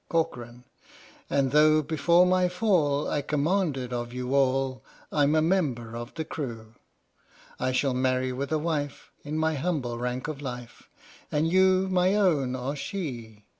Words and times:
CORCORAN. 0.09 0.63
And 1.29 1.51
though 1.51 1.83
before 1.83 2.25
my 2.25 2.49
fall 2.49 3.07
I 3.07 3.21
commanded 3.21 3.93
of 3.93 4.11
you 4.13 4.33
all, 4.33 4.83
I'm 5.11 5.35
a 5.35 5.43
member 5.43 5.95
of 5.95 6.15
the 6.15 6.25
crew! 6.25 6.73
I 7.59 7.71
shall 7.71 7.93
marry 7.93 8.33
with 8.33 8.51
a 8.51 8.57
wife 8.57 9.11
In 9.23 9.37
my 9.37 9.53
humble 9.53 9.99
rank 9.99 10.27
of 10.27 10.41
life, 10.41 10.89
And 11.31 11.47
you, 11.47 11.87
my 11.87 12.15
own, 12.15 12.55
are 12.55 12.75
she! 12.75 13.45